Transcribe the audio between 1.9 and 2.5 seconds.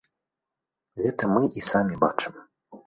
бачым.